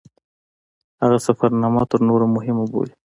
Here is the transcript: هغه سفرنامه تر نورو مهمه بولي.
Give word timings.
هغه 1.01 1.17
سفرنامه 1.27 1.83
تر 1.91 1.99
نورو 2.09 2.25
مهمه 2.35 2.65
بولي. 2.71 2.93